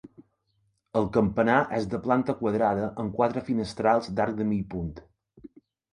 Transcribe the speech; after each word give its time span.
El 1.01 1.09
campanar 1.17 1.57
és 1.81 1.85
de 1.91 1.99
planta 2.07 2.35
quadrada 2.41 2.89
amb 3.03 3.15
quatre 3.19 3.47
finestrals 3.51 4.11
d'arc 4.21 4.37
de 4.41 4.49
mig 4.55 4.65
punt. 4.73 4.91